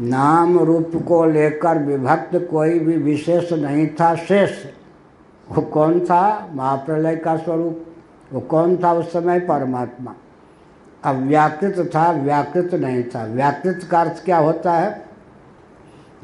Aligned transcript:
नाम 0.00 0.58
रूप 0.58 1.04
को 1.08 1.24
लेकर 1.24 1.78
विभक्त 1.78 2.48
कोई 2.50 2.78
भी 2.78 2.96
विशेष 2.96 3.52
नहीं 3.52 3.88
था, 3.88 4.14
शेष। 4.14 4.50
वो 5.52 5.62
कौन 5.62 6.00
था? 6.00 6.50
महाप्रलय 6.52 7.16
का 7.16 7.36
स्वरूप। 7.36 7.86
वो 8.32 8.40
कौन 8.40 8.76
था 8.76 8.92
उस 8.92 9.12
समय? 9.12 9.40
परमात्मा। 9.40 10.14
अव्याकृत 11.04 11.90
था, 11.94 12.10
व्याकृत 12.10 12.74
नहीं 12.74 13.04
था। 13.04 13.24
व्याकृत 13.24 13.88
का 13.90 14.00
अर्थ 14.00 14.24
क्या 14.24 14.38
होता 14.38 14.72
है? 14.72 15.04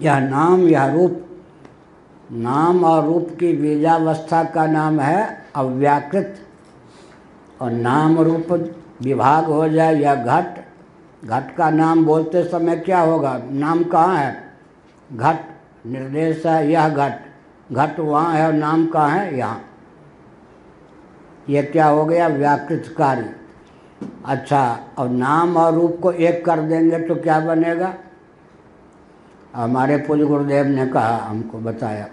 यह 0.03 0.19
नाम, 0.19 0.61
यह 0.61 0.87
रूप। 0.87 1.27
नाम 2.33 2.85
और 2.85 3.05
रूप 3.05 3.29
की 3.41 3.53
बीजावस्था 3.53 4.45
का 4.45 4.67
नाम 4.67 5.01
है 5.01 5.45
अव्याकृत। 5.57 6.37
और 7.61 7.71
नाम 7.71 8.19
रूप 8.21 8.75
विभाग 9.03 9.45
हो 9.45 9.69
जाए 9.69 9.95
या 9.95 10.15
घट 10.15 10.66
घट 11.27 11.57
का 11.57 11.71
नाम 11.71 12.05
बोलते 12.05 12.45
समय 12.45 12.77
क्या 12.77 13.01
होगा? 13.01 13.41
नाम 13.51 13.85
कहाँ 13.85 14.17
है? 14.17 14.53
घट, 15.13 15.37
निर्देश 15.87 16.47
है 16.47 16.71
यह 16.73 16.89
घट। 16.89 17.19
घट 17.73 18.01
वहाँ 18.01 18.35
है 18.35 18.47
और 18.47 18.53
नाम 18.53 18.87
कहाँ 18.87 19.11
है? 19.11 19.39
यहाँ। 19.39 19.63
यह 21.49 21.63
क्या 21.63 21.87
हो 21.87 22.05
गया? 22.05 22.29
व्याकृत 22.29 22.95
कार्य 22.99 23.35
अच्छा 24.27 24.81
और 24.99 25.09
नाम 25.09 25.57
और 25.57 25.75
रूप 25.75 25.99
को 26.03 26.13
एक 26.13 26.45
कर 26.45 26.61
देंगे 26.61 26.99
तो 26.99 27.15
क्या 27.15 27.41
बनेगा? 27.41 27.95
हमारे 29.55 29.97
पूज्य 29.97 30.25
गुरुदेव 30.25 30.67
ने 30.67 30.87
कहा, 30.87 31.17
हमको 31.17 31.59
बताया। 31.59 32.09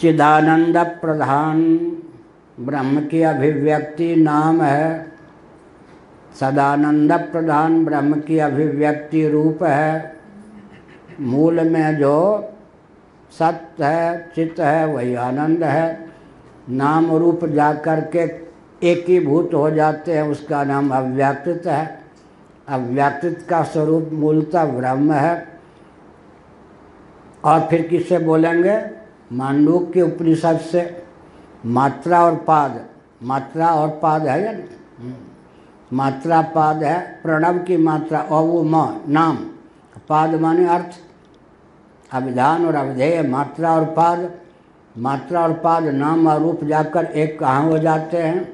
चिदानंद 0.00 0.76
प्रधान 0.76 1.62
ब्रह्म 2.60 3.00
की 3.00 3.22
अभिव्यक्ति 3.22 4.16
नाम 4.16 4.62
है। 4.62 5.12
सदानंद 6.38 7.12
प्रधान 7.12 7.84
ब्रह्म 7.84 8.20
की 8.20 8.38
अभिव्यक्ति 8.38 9.28
रूप 9.28 9.62
है। 9.62 10.16
मूल 11.20 11.60
में 11.60 11.96
जो 11.96 12.48
सत्य 13.38 13.84
है, 13.84 14.32
चित्त 14.34 14.60
है, 14.60 14.86
वही 14.86 15.14
आनंद 15.14 15.64
है। 15.64 16.10
नाम 16.70 17.16
रूप 17.16 17.44
जा 17.44 17.72
कर 17.72 18.00
के 18.00 18.18
एक 18.82 19.04
ही 19.08 19.18
जाते 19.76 20.12
हैं, 20.12 20.22
उसका 20.22 20.64
नाम 20.64 20.90
अव्याकृत 20.90 21.62
है। 21.66 22.00
अव्याकृत 22.68 23.46
का 23.50 23.62
स्वरूप 23.62 24.10
मूलतः 24.12 24.64
ब्रह्म 24.64 25.12
है। 25.12 25.48
और 27.44 27.60
फिर 27.60 27.82
किससे 27.82 28.18
बोलेंगे? 28.18 28.82
मांडूक 29.32 29.92
के 29.92 30.02
उपनिषद 30.02 30.60
से। 30.60 31.04
मात्रा 31.66 32.24
और 32.24 32.36
पाद। 32.36 32.86
मात्रा 33.22 33.68
और 33.68 33.88
पाद 33.88 34.26
है 34.26 34.44
या 34.44 34.52
नहीं? 34.52 35.12
मात्रा 35.92 36.42
पाद 36.42 36.82
है, 36.82 37.20
प्रणव 37.22 37.58
की 37.58 37.76
मात्रा 37.76 38.20
और 38.20 38.44
वो 38.44 38.62
म 38.62 39.00
नाम। 39.08 39.36
पाद 40.08 40.40
माने 40.40 40.66
अर्थ। 40.66 40.86
अभिधान 42.12 42.66
और 42.66 42.74
अवधेय 42.74 43.22
मात्रा 43.22 43.74
और 43.74 43.84
पाद। 43.84 44.30
मात्रा 44.98 45.40
और 45.40 45.52
पाद 45.52 45.84
नाम 45.84 46.26
और 46.26 46.40
रूप 46.40 46.64
जाकर 46.64 47.04
एक 47.04 47.40
कहाँ 47.40 47.62
हो 47.62 47.78
जाते 47.78 48.16
हैं? 48.16 48.52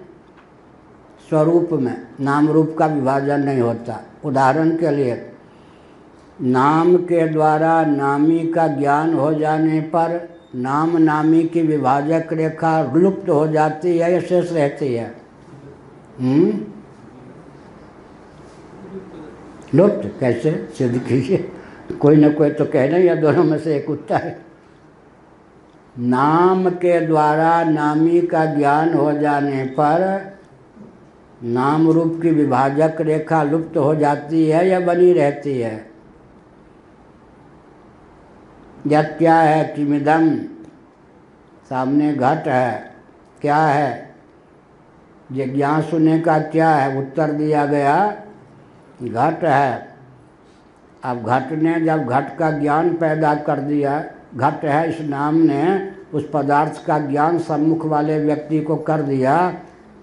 स्वरूप 1.29 1.69
में। 1.73 2.07
नाम 2.21 2.49
रूप 2.49 2.77
का 2.79 2.87
विभाजन 2.87 3.41
नहीं 3.41 3.61
होता। 3.61 4.05
उदाहरण 4.25 4.77
के 4.77 4.91
लिए, 4.91 5.33
नाम 6.43 6.97
के 6.97 7.29
द्वारा 7.29 7.85
नामी 7.85 8.47
का 8.47 8.67
ज्ञान 8.67 9.15
हो 9.15 9.35
जाने 9.35 9.81
पर 9.81 10.37
नाम 10.55 10.97
नामी 10.97 11.43
की 11.43 11.63
विभाजक 11.63 12.29
रेखा 12.33 12.93
लुप्त 12.95 13.31
हो 13.31 13.47
जाती 13.47 13.99
है 13.99 14.13
या 14.13 14.21
शेष 14.21 14.53
रहती 14.53 14.95
है? 14.95 15.17
हम्म? 16.21 16.76
लुप्त 19.77 20.21
कैसे 20.21 20.69
सिद्ध 20.79 20.99
कीजिए? 20.99 21.53
कोई 22.01 22.17
ना 22.17 22.29
कोई 22.29 22.51
तो 22.51 22.65
कह 22.65 22.71
कहना 22.71 22.97
या 22.97 23.15
दोनों 23.15 23.45
में 23.45 23.59
से 23.59 23.77
एक 23.77 23.91
उत्तर 23.91 24.15
है। 24.15 24.39
नाम 25.99 26.71
के 26.71 27.01
द्वारा 27.01 27.65
नामी 27.65 28.21
का 28.21 28.45
ज्ञान 28.45 28.95
हो 28.95 29.13
जाने 29.13 29.65
पर 29.65 30.21
नाम 31.45 31.91
रूप 31.91 32.19
की 32.23 32.31
विभाजक 32.31 32.97
रेखा 33.01 33.43
लुप्त 33.43 33.77
हो 33.77 33.95
जाती 33.95 34.47
है 34.47 34.69
या 34.69 34.81
बनी 34.81 35.13
रहती 35.13 35.61
है। 35.61 35.91
या 38.87 39.03
क्या 39.03 39.37
है 39.37 39.73
किमिदम 39.77 40.37
सामने 41.71 42.13
घट 42.13 42.49
है। 42.49 42.95
क्या 43.41 43.57
है? 43.57 44.15
जिज्ञासुने 45.33 46.19
का 46.19 46.39
क्या 46.39 46.71
है? 46.71 46.99
उत्तर 46.99 47.33
दिया 47.33 47.67
गया। 47.67 48.23
घट 49.03 49.45
है। 49.45 49.89
अब 51.05 51.23
घट 51.23 51.53
ने 51.53 51.81
जब 51.81 52.07
घट 52.07 52.39
का 52.39 52.51
ज्ञान 52.51 52.95
पैदा 52.95 53.35
कर 53.35 53.59
दिया, 53.59 54.05
घट 54.37 54.65
है 54.65 54.91
इस 54.91 55.01
नाम 55.01 55.35
ने, 55.35 55.93
उस 56.15 56.31
पदार्थ 56.35 56.87
का 56.87 56.99
ज्ञान 56.99 57.39
सम्मुख 57.39 57.87
वाले 57.87 58.19
व्यक्ति 58.19 58.61
को 58.61 58.77
कर 58.77 59.03
दिया। 59.03 59.55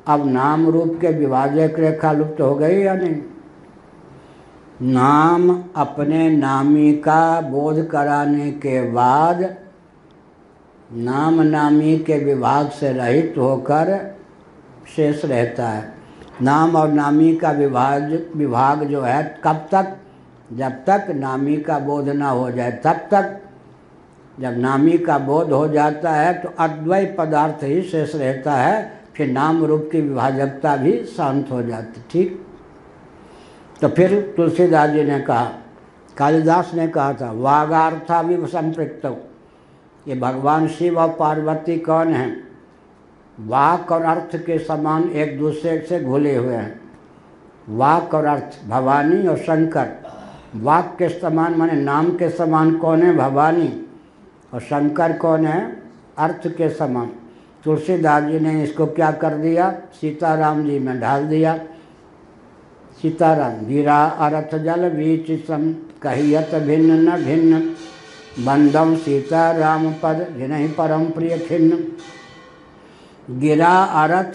अब 0.07 0.27
नाम 0.27 0.69
रूप 0.69 0.97
के 1.01 1.07
विभाजक 1.07 1.75
रेखा 1.79 2.11
लुप्त 2.11 2.41
हो 2.41 2.55
गई 2.55 2.81
या 2.81 2.93
नहीं? 2.93 3.21
नाम 4.81 5.63
अपने 5.75 6.29
नामी 6.29 6.93
का 6.93 7.41
बोध 7.41 7.87
कराने 7.87 8.51
के 8.51 8.91
बाद, 8.91 9.55
नाम 10.93 11.41
नामी 11.41 11.99
के 11.99 12.17
विभाग 12.17 12.69
से 12.69 12.93
रहित 12.93 13.35
होकर 13.37 14.15
शेष 14.95 15.25
रहता 15.25 15.67
है। 15.67 15.92
नाम 16.41 16.75
और 16.75 16.87
नामी 16.87 17.35
का 17.35 17.51
विभाग 17.51 18.11
विभाग 18.35 18.83
जो 18.83 19.01
है, 19.01 19.41
कब 19.43 19.67
तक? 19.71 19.95
जब 20.53 20.71
तक 20.85 21.07
नामी 21.11 21.57
का 21.57 21.77
बोध 21.79 22.09
ना 22.09 22.29
हो 22.29 22.51
जाए, 22.51 22.71
तब 22.85 23.07
तक। 23.11 23.39
जब 24.39 24.57
नामी 24.57 24.97
का 24.97 25.17
बोध 25.19 25.51
हो 25.51 25.67
जाता 25.67 26.11
है 26.11 26.33
तो 26.33 26.49
अद्वैय 26.59 27.05
पदार्थ 27.19 27.63
ही 27.63 27.81
शेष 27.81 28.15
रहता 28.15 28.53
है, 28.53 29.01
फिर 29.15 29.31
नाम 29.31 29.63
रूप 29.65 29.89
की 29.91 30.01
विभाजकता 30.01 30.75
भी 30.75 30.91
शांत 31.07 31.51
हो 31.51 31.61
जाती, 31.63 32.01
ठीक? 32.11 32.45
तो 33.81 33.89
फिर 33.89 34.33
तुलसीदास 34.37 34.89
जी 34.89 35.03
ने 35.03 35.19
कहा, 35.19 35.43
कालिदास 36.17 36.71
ने 36.73 36.87
कहा 36.87 37.13
था, 37.13 37.31
वागार्था 37.31 38.21
भी 38.23 38.45
संपृक्त 38.47 39.05
ये 40.05 40.15
भगवान 40.15 40.67
शिव 40.67 40.99
और 40.99 41.09
पार्वती 41.09 41.77
कौन 41.79 42.13
हैं? 42.13 42.52
वाक 43.39 43.91
और 43.91 44.01
अर्थ 44.01 44.35
के 44.35 44.59
समान 44.59 45.03
एक 45.03 45.39
दूसरे 45.39 45.85
से 45.89 46.03
घुले 46.03 46.35
हुए 46.35 46.55
हैं। 46.55 46.81
वाक 47.69 48.13
और 48.13 48.25
अर्थ, 48.25 48.69
भवानी 48.69 49.27
और 49.27 49.37
शंकर। 49.37 49.87
वाक 50.55 50.95
के 50.99 51.09
समान 51.09 51.55
माने 51.55 51.73
नाम 51.73 52.09
के 52.09 52.29
समान 52.29 52.75
कौन 52.75 53.03
है? 53.03 53.15
भवानी। 53.15 53.87
और 54.53 54.59
शंकर 54.59 55.13
कौन 55.13 55.45
है? 55.45 55.83
अर्थ 56.17 56.47
के 56.47 56.69
समान। 56.69 57.11
तुलसीदास 57.63 58.23
जी 58.23 58.39
ने 58.39 58.63
इसको 58.63 58.85
क्या 58.85 59.11
कर 59.11 59.33
दिया? 59.33 59.71
सीताराम 59.71 60.63
जी 60.63 60.79
में 60.79 61.01
ढाल 61.01 61.23
दिया। 61.23 61.57
सीताराम, 63.01 63.65
गिरा 63.65 64.05
अर्थ 64.05 64.55
जल 64.55 64.89
बीच 64.89 65.47
सम, 65.47 65.75
कहियत 66.01 66.55
भिन्न 66.55 67.09
न 67.09 67.25
भिन्न। 67.25 67.75
बंदम 68.45 68.95
सीताराम 68.95 69.93
पद, 70.03 70.27
जिन्हीं 70.37 70.69
परम 70.69 71.05
प्रिय 71.05 71.37
खिन्न। 71.37 71.83
गिरा 73.29 73.83
अर्थ, 73.83 74.33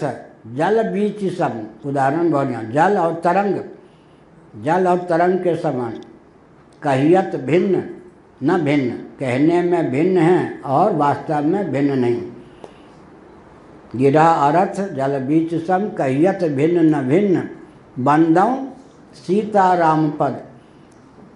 जल 0.55 0.89
बीच 0.89 1.37
सम 1.37 1.51
उदाहरण 1.85 2.31
बढ़िया 2.31 2.63
जल 2.63 2.97
और 2.97 3.13
तरंग। 3.13 3.55
जल 4.63 4.87
और 4.87 4.97
तरंग 4.97 5.39
के 5.39 5.55
समान। 5.55 6.01
कहियत 6.81 7.35
भिन्न, 7.35 7.83
न 8.43 8.61
भिन्न। 8.61 8.89
कहने 8.89 9.61
में 9.61 9.91
भिन्न 9.91 10.17
है 10.17 10.61
और 10.61 10.95
वास्तव 10.95 11.43
में 11.43 11.71
भिन्न 11.71 11.99
नहीं। 11.99 12.21
गिरा 13.95 14.27
अर्थ, 14.27 14.93
जल 14.93 15.19
बीच 15.19 15.67
सम 15.67 15.89
कहियत 15.89 16.39
भिन्न, 16.43 16.95
न 16.95 17.01
भिन्न। 17.01 17.49
बंदों, 18.03 18.69
सीताराम 19.13 20.13
पद। 20.19 20.41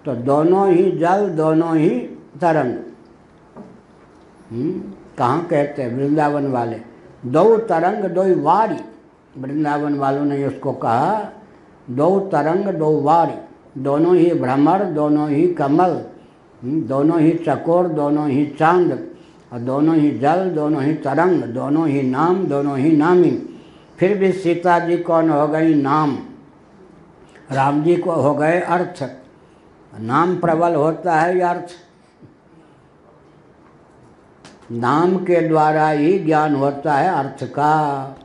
तो 0.04 0.14
दोनों 0.14 0.70
ही 0.70 0.92
जल, 0.92 1.28
दोनों 1.28 1.76
ही 1.76 1.90
तरंग। 2.40 2.74
कहाँ 5.18 5.46
कहते 5.46 5.82
हैं? 5.82 5.96
वृंदावन 5.96 6.46
वाले। 6.46 6.93
दो 7.26 7.56
तरंग, 7.56 8.04
दो 8.10 8.42
वारी। 8.42 8.76
वृंदावन 9.40 9.94
वालों 9.94 10.24
ने 10.24 10.46
उसको 10.46 10.72
कहा, 10.72 11.32
दो 11.90 12.20
तरंग, 12.20 12.64
दो 12.74 13.00
वारी। 13.00 13.34
दोनों 13.82 14.16
ही 14.16 14.34
भ्रमर, 14.34 14.84
दोनों 14.84 15.30
ही 15.30 15.48
कमल 15.48 16.04
दोनों 16.64 17.20
ही 17.20 17.30
चकोर, 17.30 17.88
दोनों 17.88 18.28
ही 18.28 18.46
चाँद, 18.46 19.14
और 19.52 19.58
दोनों 19.58 19.96
ही 19.96 20.18
जल, 20.18 20.50
दोनों 20.50 20.82
ही 20.82 20.94
तरंग, 20.94 21.42
दोनों 21.42 21.88
ही 21.88 22.02
नाम, 22.02 22.46
दोनों 22.46 22.78
ही 22.78 22.96
नामी। 22.96 23.60
फिर 23.98 24.18
भी 24.18 24.32
सीता 24.32 24.78
जी 24.78 24.96
कौन 24.96 25.30
हो 25.30 25.48
गई? 25.48 25.74
नाम। 25.74 26.18
राम 27.52 27.82
जी 27.82 27.96
को 27.96 28.12
हो 28.12 28.34
गए 28.34 28.60
अर्थ। 28.60 29.04
नाम 30.00 30.36
प्रबल 30.36 30.74
होता 30.74 31.20
है 31.20 31.38
या 31.38 31.50
अर्थ। 31.50 31.68
नाम 34.72 35.16
के 35.16 35.48
द्वारा 35.48 35.88
ही 35.88 36.18
ज्ञान 36.18 36.54
होता 36.54 36.94
है 36.94 37.14
अर्थ 37.14 37.44
का। 37.44 38.18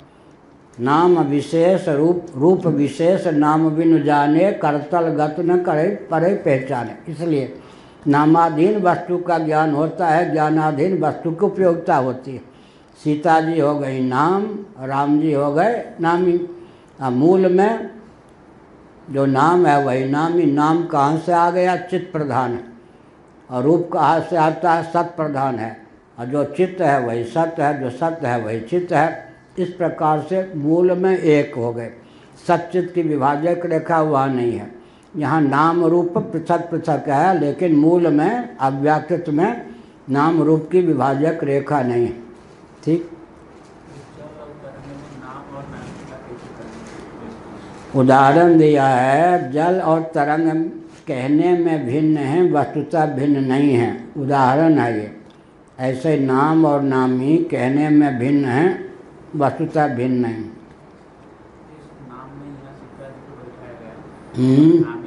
नाम 0.80 1.20
विशेष 1.20 1.90
रूप 1.90 2.26
रूप 2.38 2.68
विशेष 2.68 3.28
नाम 3.28 3.70
बिन 3.70 4.04
जाने, 4.04 4.52
करतल 4.52 5.02
गत 5.02 5.36
न 5.40 5.62
करे, 5.62 6.08
परे 6.12 6.36
पहचाने। 6.36 7.12
इसलिए 7.12 7.60
नामाधीन 8.08 8.82
वस्तु 8.82 9.18
का 9.18 9.38
ज्ञान 9.38 9.74
होता 9.74 10.08
है, 10.08 10.32
ज्ञानाधीन 10.32 11.02
वस्तु 11.02 11.32
की 11.32 11.46
उपयोगिता 11.46 11.96
होती 11.96 12.32
है। 12.32 12.42
सीता 13.04 13.42
जी 13.42 13.60
हो 13.60 13.80
गई 13.80 14.00
नाम, 14.00 14.60
राम 14.80 15.20
जी 15.20 15.34
हो 15.34 15.54
गए 15.54 15.92
नामी। 16.02 16.48
अब 17.02 17.14
मूल 17.14 17.54
में 17.54 17.90
जो 19.12 19.26
नाम 19.26 19.66
है 19.66 19.86
वही 19.86 20.06
नामी, 20.06 20.46
नाम 20.46 20.86
कहाँ 20.86 21.18
से 21.18 21.34
आ 21.34 21.52
गया? 21.52 21.76
चित्त 21.76 22.14
प्रधान 22.14 22.52
है। 22.52 22.64
और 23.52 23.64
रूप 23.64 23.90
कहाँ 23.94 24.20
से 24.20 24.36
आता 24.36 24.74
है? 24.74 24.84
सत 24.84 25.14
प्रधान 25.18 25.56
है। 25.56 25.89
और 26.20 26.26
जो 26.26 26.44
चित्त 26.44 26.82
है 26.82 27.08
वही 27.08 27.24
सत्य 27.24 27.64
है, 27.64 27.80
जो 27.80 27.90
सत्य 27.90 28.28
है 28.28 28.42
वही 28.42 28.60
चित्त 28.60 28.94
है। 28.94 29.34
इस 29.60 29.70
प्रकार 29.70 30.20
से 30.30 30.52
मूल 30.56 30.92
में 30.92 31.18
एक 31.18 31.56
हो 31.56 31.74
गए। 31.74 31.92
सचित 32.48 32.92
की 32.96 33.02
विभाजक 33.02 33.62
रेखा 33.66 34.02
वहाँ 34.02 34.28
नहीं 34.28 34.58
है। 34.58 34.72
यहाँ 35.18 35.42
नाम 35.42 35.86
रूप 35.86 36.18
पृथक 36.18 36.72
पृथक 36.72 37.04
है, 37.08 37.40
लेकिन 37.40 37.76
मूल 37.76 38.08
में, 38.08 38.58
अव्याकृत 38.58 39.26
में 39.30 39.68
नाम 40.10 40.42
रूप 40.42 40.70
की 40.72 40.82
विभाजक 40.82 41.40
रेखा 41.44 41.82
नहीं 41.82 42.06
है। 42.06 42.14
ठीक? 42.84 43.10
उदाहरण 47.96 48.58
दिया 48.58 48.88
है, 48.88 49.52
जल 49.52 49.80
और 49.80 50.02
तरंग 50.02 50.70
कहने 51.08 51.58
में 51.58 51.86
भिन्न 51.86 52.18
हैं, 52.18 52.52
वस्तुतः 52.52 53.06
भिन्न 53.06 53.44
नहीं 53.44 53.74
है। 53.74 54.08
उदाहरण 54.18 54.78
है 54.78 55.00
ये। 55.00 55.19
ऐसे 55.80 56.20
नाम 56.20 56.66
और 56.66 56.82
नामी 56.82 57.38
कहने 57.38 57.90
में 57.90 58.20
भिन्न 58.20 58.46
हैं 58.46 58.94
वस्तुता 59.36 59.88
भिन्न 59.88 60.26
नहीं। 60.26 60.46
हम्म। 64.38 65.00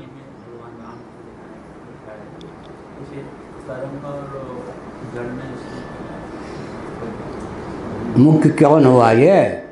मुख्य 8.18 8.50
कौन 8.50 8.84
हुआ 8.84 9.10
ये? 9.10 9.68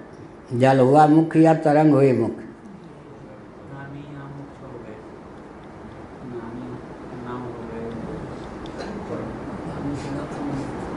जल 0.55 0.79
हुआ 0.81 1.07
मुख्य 1.07 1.41
या 1.41 1.55
तरंग 1.55 1.95
हुई 1.95 2.13
मुख्य? 2.13 2.50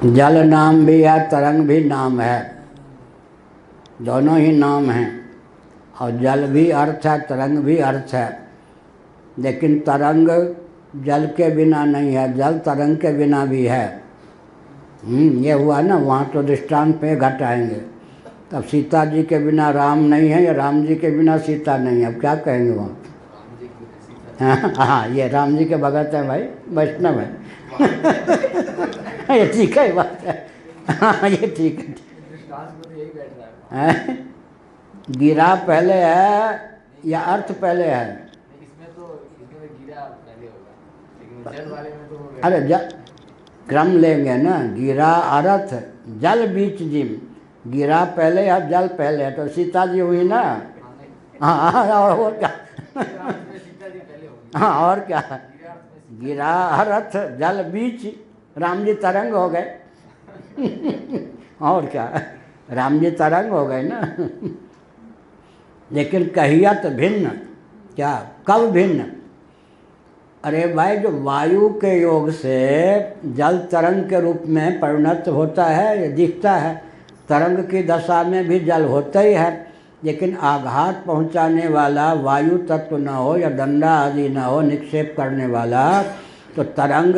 जल 0.05 0.47
नाम 0.47 0.85
भी 0.85 1.01
है, 1.01 1.29
तरंग 1.29 1.67
भी 1.67 1.83
नाम 1.83 2.21
है। 2.21 2.55
दोनों 4.01 4.39
ही 4.39 4.57
नाम 4.57 4.91
हैं। 4.91 5.29
और 6.01 6.11
जल 6.11 6.47
भी 6.47 6.69
अर्थ 6.69 7.05
है, 7.05 7.19
तरंग 7.19 7.57
भी 7.57 7.77
अर्थ 7.77 8.13
है। 8.13 8.39
लेकिन 9.39 9.79
तरंग 9.79 10.55
जल 11.03 11.25
के 11.25 11.49
बिना 11.49 11.85
नहीं 11.85 12.15
है, 12.15 12.33
जल 12.33 12.51
तरंग 12.51 12.97
के 12.97 13.13
बिना 13.13 13.45
भी 13.45 13.65
है। 13.65 14.03
ये 15.07 15.51
हुआ 15.51 15.81
ना, 15.81 15.97
वहाँ 15.97 16.31
तो 16.33 16.43
दृष्टांत 16.43 16.95
पे 16.95 17.15
घट 17.15 17.41
आएँगे। 17.41 17.81
तब 18.51 18.63
सीता 18.63 19.05
जी 19.05 19.23
के 19.23 19.39
बिना 19.39 19.69
राम 19.69 19.99
नहीं 19.99 20.29
है, 20.29 20.43
या 20.43 20.53
राम 20.53 20.85
जी 20.85 20.95
के 20.95 21.09
बिना 21.09 21.37
सीता 21.37 21.77
नहीं 21.77 22.01
है, 22.01 22.15
अब 22.15 22.21
क्या 22.21 22.35
कहेंगे 22.35 22.71
वहाँ? 22.71 22.99
हाँ 24.39 24.73
हाँ 24.87 25.09
ये 25.09 25.27
राम 25.27 25.57
जी 25.57 25.65
के 25.65 25.75
भगत 25.75 26.11
हैं 26.13 26.27
भाई, 26.27 26.47
वैष्णव 26.69 27.19
है। 27.19 27.33
ये 29.31 29.47
ठीक 29.47 29.77
है 29.77 29.91
बात 29.93 30.21
है। 30.21 30.33
हाँ 30.89 31.29
ये 31.29 31.47
ठीक 31.57 31.79
है। 31.79 31.95
है? 33.71 34.17
गिरा 35.11 35.53
पहले 35.67 35.93
है, 35.93 36.81
या 37.05 37.19
अर्थ 37.19 37.51
पहले 37.51 37.83
है? 37.83 38.31
अरे 42.43 42.77
क्रम 43.69 43.97
लेंगे 43.97 44.35
ना। 44.37 44.57
गिरा 44.73 45.11
अर्थ, 45.37 45.73
जल 46.19 46.47
बीच 46.47 46.81
जिम। 46.83 47.09
गिरा 47.71 48.03
पहले 48.05 48.45
या 48.45 48.59
जल 48.59 48.87
पहले 48.87 49.29
तो 49.31 49.47
सीता 49.47 49.85
जी 49.85 49.99
हुई 49.99 50.23
ना? 50.23 50.41
हाँ 51.41 51.71
हाँ 51.71 52.11
और 52.11 52.37
क्या? 52.37 52.51
हाँ 54.55 54.73
और 54.87 54.99
क्या? 54.99 55.21
गिरा 56.21 56.51
अर्थ, 56.79 57.17
जल 57.39 57.63
बीच 57.63 58.05
राम 58.57 58.85
जी 58.85 58.93
तरंग 58.93 59.33
हो 59.33 59.49
गए। 59.49 59.65
और 61.61 61.85
क्या? 61.85 62.21
राम 62.71 62.99
जी 62.99 63.11
तरंग 63.11 63.51
हो 63.51 63.65
गए 63.65 63.83
ना। 63.83 64.13
लेकिन 65.91 66.27
कहियत 66.27 66.87
भिन्न। 66.87 67.29
क्या? 67.95 68.29
कब 68.47 68.71
भिन्न? 68.71 69.11
अरे 70.43 70.67
भाई, 70.67 70.97
जो 70.97 71.23
वायु 71.23 71.69
के 71.69 72.01
योग 72.01 72.29
से 72.31 73.15
जल 73.25 73.57
तरंग 73.57 74.09
के 74.09 74.19
रूप 74.19 74.43
में 74.45 74.79
परिणत 74.79 75.23
होता 75.27 75.65
है, 75.65 76.09
या 76.09 76.15
दिखता 76.15 76.51
है। 76.51 76.83
तरंग 77.29 77.57
की 77.57 77.83
दशा 77.83 78.23
में 78.23 78.47
भी 78.47 78.59
जल 78.59 78.85
होता 78.85 79.19
ही 79.19 79.33
है। 79.33 79.67
लेकिन 80.03 80.37
आघात 80.37 81.03
पहुँचाने 81.07 81.67
वाला, 81.67 82.13
वायु 82.13 82.57
तत्व 82.57 82.97
न 82.97 83.07
हो 83.07 83.37
या 83.37 83.49
डंडा 83.49 83.91
आदि 83.91 84.29
न 84.29 84.37
हो, 84.37 84.61
निक्षेप 84.61 85.13
करने 85.17 85.45
वाला 85.45 86.03
तो 86.55 86.63
तरंग 86.63 87.15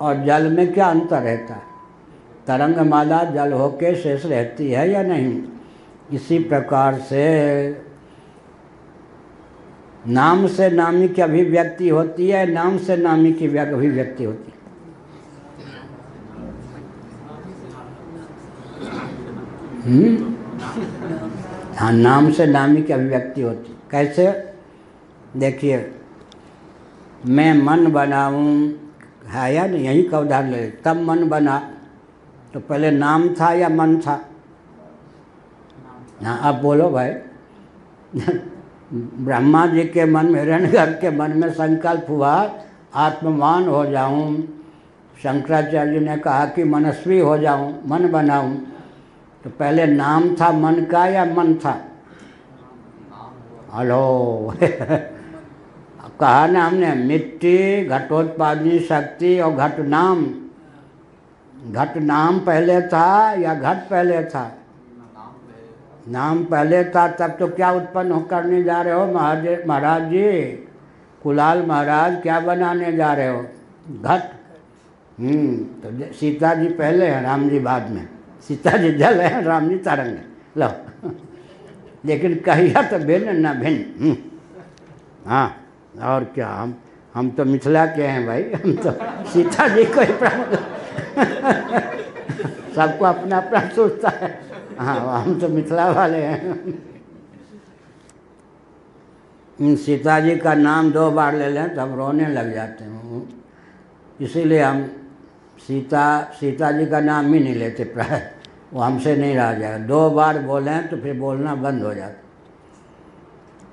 और 0.00 0.24
जल 0.24 0.52
में 0.52 0.72
क्या 0.72 0.86
अंतर 0.86 1.22
रहता 1.22 1.54
है? 1.54 1.62
तरंग 2.46 2.78
माला 2.88 3.24
जल 3.24 3.52
होके 3.52 3.94
शेष 3.94 4.26
रहती 4.26 4.70
है 4.70 4.90
या 4.90 5.02
नहीं? 5.02 5.42
इसी 6.12 6.38
प्रकार 6.38 6.94
से 6.94 7.82
नाम 10.06 10.46
से 10.46 10.70
नामी 10.70 11.08
की 11.08 11.22
अभिव्यक्ति 11.22 11.88
होती 11.88 12.28
है, 12.28 12.52
नाम 12.52 12.78
से 12.78 12.96
नामी 12.96 13.32
की 13.32 13.56
अभिव्यक्ति 13.56 14.24
होती 14.24 14.52
है। 14.52 14.60
हम्म? 19.84 20.34
हाँ 21.76 21.92
नाम 21.92 22.30
से 22.30 22.46
नामी 22.46 22.82
की 22.82 22.92
अभिव्यक्ति 22.92 23.42
होती 23.42 23.76
कैसे? 23.90 24.54
देखिए, 25.36 25.94
मैं 27.26 27.62
मन 27.62 27.92
बनाऊँ 27.92 28.72
है 29.30 29.54
या 29.54 29.66
नहीं 29.66 29.84
यही 29.84 30.02
का 30.02 30.18
उदाहरण 30.18 30.50
ले 30.50 30.66
तब 30.84 30.96
मन 30.96 31.28
बना 31.28 31.58
तो 32.54 32.60
पहले 32.60 32.90
नाम 32.90 33.34
था 33.34 33.52
या 33.52 33.68
मन 33.68 34.00
था? 34.00 34.20
हाँ 36.22 36.40
अब 36.42 36.62
बोलो 36.62 36.90
भाई। 36.90 37.10
ब्रह्मा 38.92 39.66
जी 39.66 39.84
के 39.84 40.04
मन 40.04 40.26
में 40.26 40.40
हिरण्यगर्भ 40.40 40.98
के 41.00 41.10
मन 41.10 41.30
में 41.30 41.50
संकल्प 41.50 42.06
हुआ 42.08 42.32
आत्मवान 42.94 43.68
हो 43.68 43.86
जाऊँ। 43.86 44.42
शंकराचार्य 45.22 46.00
ने 46.00 46.16
कहा 46.16 46.46
कि 46.46 46.64
मनस्वी 46.64 47.18
हो 47.18 47.38
जाऊँ 47.38 47.82
मन 47.86 48.10
बनाऊँ। 48.10 48.56
तो 49.44 49.50
पहले 49.50 49.86
नाम 49.86 50.36
था 50.36 50.52
मन 50.52 50.84
का 50.84 51.06
या 51.06 51.24
मन 51.24 51.54
था? 51.54 51.80
हेलो। 53.74 54.54
कहा 56.20 56.46
ना 56.46 56.64
हमने, 56.64 56.94
मिट्टी, 56.94 57.84
घटोत्पादनी 57.84 58.80
शक्ति 58.80 59.40
और 59.40 59.52
घट 59.52 59.80
नाम। 59.80 60.34
घट 61.72 61.96
नाम 61.96 62.38
पहले 62.38 62.82
था 62.82 63.32
या 63.32 63.54
घट 63.54 63.76
पहले 63.90 64.24
था? 64.24 64.56
नाम 66.08 66.44
पहले 66.44 66.84
था, 66.84 67.08
तब 67.08 67.36
तो 67.38 67.48
क्या 67.48 67.72
उत्पन्न 67.72 68.20
करने 68.20 68.62
जा 68.62 68.82
रहे 68.82 68.94
हो 68.94 69.06
महाराज 69.66 70.02
जी? 70.02 70.42
कुलाल 71.22 71.66
महाराज 71.66 72.22
क्या 72.22 72.40
बनाने 72.40 72.92
जा 72.92 73.12
रहे 73.12 73.28
हो? 73.28 73.42
घट। 74.02 74.32
हम्म 75.18 75.56
तो 75.56 76.12
सीता 76.12 76.54
जी 76.54 76.68
पहले 76.68 77.06
हैं, 77.06 77.22
राम 77.22 77.50
जी 77.50 77.58
बाद 77.58 77.90
में। 77.90 78.08
सीता 78.48 78.70
जी 78.70 78.92
जल 78.92 79.20
है, 79.20 79.42
राम 79.42 79.68
जी 79.68 79.76
तरंग 79.76 80.06
है। 80.06 80.24
लो। 80.58 81.10
लेकिन 82.04 82.34
कहिया 82.34 82.82
तो 82.82 82.98
भिन्न 82.98 83.46
न 83.46 83.52
भिन्न। 83.52 84.16
हाँ। 85.26 85.56
और 85.94 86.24
क्या, 86.34 86.48
हम 86.48 86.74
हम 87.14 87.30
तो 87.30 87.44
मिथिला 87.44 87.84
के 87.86 88.02
हैं 88.02 88.26
भाई, 88.26 88.42
हम 88.54 88.72
तो 88.76 88.90
सीता 89.30 89.68
जी 89.68 89.84
को 89.84 90.00
ही 90.00 90.12
प्राप्त 90.18 90.52
सबको 92.76 93.04
अपना 93.04 93.36
अपना 93.36 93.60
सोचता 93.68 94.08
है। 94.08 94.28
हाँ 94.78 95.22
हम 95.22 95.38
तो 95.40 95.48
मिथिला 95.48 95.90
वाले 95.90 96.22
हैं। 96.22 96.86
सीता 99.76 100.18
जी 100.20 100.36
का 100.36 100.54
नाम 100.54 100.90
दो 100.92 101.10
बार 101.10 101.34
ले 101.34 101.48
लें 101.48 101.74
तो 101.74 101.80
हम 101.80 101.94
रोने 101.94 102.28
लग 102.28 102.52
जाते 102.54 102.84
हैं। 102.84 103.28
इसीलिए 104.20 104.62
हम 104.62 104.82
सीता 105.58 106.04
सीता 106.40 106.70
जी 106.72 106.86
का 106.86 107.00
नाम 107.00 107.32
ही 107.34 107.40
नहीं 107.40 107.54
लेते, 107.54 107.84
प्राय। 107.84 108.30
वो 108.72 108.80
हमसे 108.80 109.16
नहीं 109.16 109.34
रहा 109.34 109.52
जाएगा 109.52 109.78
दो 109.86 110.10
बार 110.10 110.38
बोलें 110.42 110.88
तो 110.88 110.96
फिर 110.96 111.18
बोलना 111.18 111.54
बंद 111.54 111.82
हो 111.82 111.94
जाता 111.94 112.19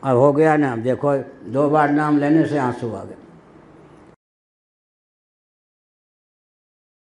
और 0.08 0.16
हो 0.16 0.32
गया 0.34 0.56
ना 0.58 0.76
देखो 0.88 1.16
दो 1.52 1.70
बार 1.70 1.90
नाम 1.92 2.18
लेने 2.20 2.46
से 2.48 2.58
आँसू 2.58 2.92
आ 2.96 3.04
गए। 3.04 3.27